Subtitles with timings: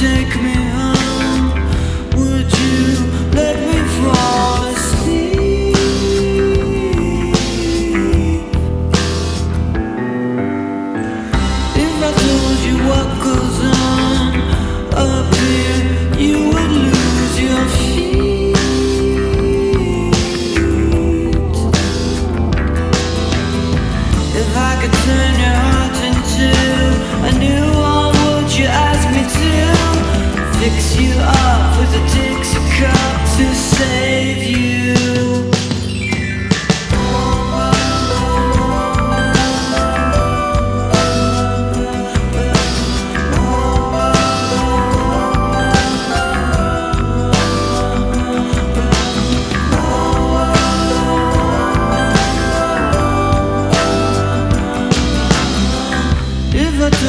[0.00, 0.59] take me